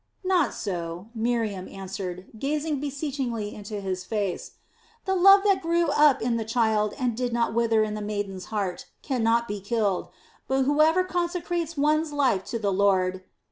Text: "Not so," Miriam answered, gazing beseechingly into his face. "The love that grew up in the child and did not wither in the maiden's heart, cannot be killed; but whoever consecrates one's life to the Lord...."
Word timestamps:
"Not 0.23 0.55
so," 0.55 1.09
Miriam 1.13 1.67
answered, 1.69 2.25
gazing 2.39 2.79
beseechingly 2.79 3.53
into 3.53 3.79
his 3.81 4.03
face. 4.03 4.53
"The 5.05 5.13
love 5.13 5.43
that 5.43 5.61
grew 5.61 5.89
up 5.89 6.23
in 6.23 6.37
the 6.37 6.43
child 6.43 6.95
and 6.97 7.15
did 7.15 7.31
not 7.31 7.53
wither 7.53 7.83
in 7.83 7.93
the 7.93 8.01
maiden's 8.01 8.45
heart, 8.45 8.87
cannot 9.03 9.47
be 9.47 9.59
killed; 9.61 10.09
but 10.47 10.63
whoever 10.63 11.03
consecrates 11.03 11.77
one's 11.77 12.11
life 12.11 12.43
to 12.45 12.57
the 12.57 12.73
Lord...." 12.73 13.21